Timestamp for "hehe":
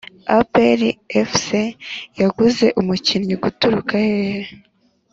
4.05-4.41